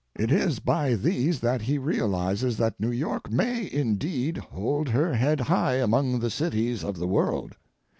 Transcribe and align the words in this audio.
It 0.15 0.31
is 0.31 0.57
by 0.57 0.95
these 0.95 1.41
that 1.41 1.61
he 1.61 1.77
realizes 1.77 2.57
that 2.57 2.79
New 2.79 2.89
York 2.89 3.31
may, 3.31 3.71
indeed, 3.71 4.37
hold 4.39 4.89
her 4.89 5.13
head 5.13 5.41
high 5.41 5.75
among 5.75 6.19
the 6.21 6.31
cities 6.31 6.83
of 6.83 6.97
the 6.97 7.05
world. 7.07 7.55